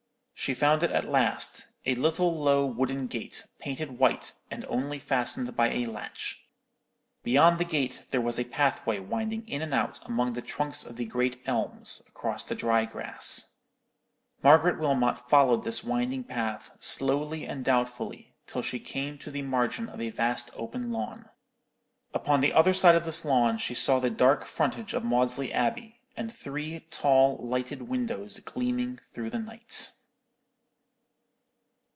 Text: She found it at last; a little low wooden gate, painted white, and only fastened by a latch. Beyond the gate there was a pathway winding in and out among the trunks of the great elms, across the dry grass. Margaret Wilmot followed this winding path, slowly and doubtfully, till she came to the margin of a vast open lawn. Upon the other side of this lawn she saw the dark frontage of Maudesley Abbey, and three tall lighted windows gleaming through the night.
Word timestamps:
She 0.33 0.55
found 0.55 0.81
it 0.81 0.89
at 0.89 1.07
last; 1.07 1.67
a 1.85 1.93
little 1.93 2.35
low 2.35 2.65
wooden 2.65 3.05
gate, 3.05 3.45
painted 3.59 3.99
white, 3.99 4.33
and 4.49 4.65
only 4.65 4.97
fastened 4.97 5.55
by 5.55 5.69
a 5.71 5.85
latch. 5.85 6.41
Beyond 7.23 7.59
the 7.59 7.63
gate 7.63 8.05
there 8.09 8.21
was 8.21 8.39
a 8.39 8.43
pathway 8.45 8.97
winding 8.97 9.47
in 9.47 9.61
and 9.61 9.71
out 9.71 9.99
among 10.03 10.33
the 10.33 10.41
trunks 10.41 10.83
of 10.83 10.95
the 10.95 11.05
great 11.05 11.39
elms, 11.45 12.01
across 12.07 12.43
the 12.43 12.55
dry 12.55 12.85
grass. 12.85 13.59
Margaret 14.41 14.79
Wilmot 14.79 15.29
followed 15.29 15.63
this 15.63 15.83
winding 15.83 16.23
path, 16.23 16.71
slowly 16.79 17.45
and 17.45 17.63
doubtfully, 17.63 18.33
till 18.47 18.63
she 18.63 18.79
came 18.79 19.19
to 19.19 19.29
the 19.29 19.43
margin 19.43 19.89
of 19.89 20.01
a 20.01 20.09
vast 20.09 20.49
open 20.55 20.91
lawn. 20.91 21.29
Upon 22.15 22.41
the 22.41 22.53
other 22.53 22.73
side 22.73 22.95
of 22.95 23.05
this 23.05 23.23
lawn 23.23 23.59
she 23.59 23.75
saw 23.75 23.99
the 23.99 24.09
dark 24.09 24.45
frontage 24.45 24.95
of 24.95 25.03
Maudesley 25.03 25.53
Abbey, 25.53 25.99
and 26.17 26.33
three 26.33 26.79
tall 26.89 27.37
lighted 27.45 27.83
windows 27.83 28.39
gleaming 28.39 28.97
through 29.13 29.29
the 29.29 29.37
night. 29.37 29.91